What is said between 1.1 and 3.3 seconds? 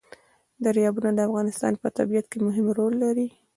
د افغانستان په طبیعت کې مهم رول لري.